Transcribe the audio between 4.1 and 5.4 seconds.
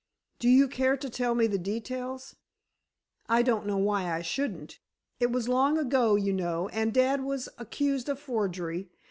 I shouldn't. It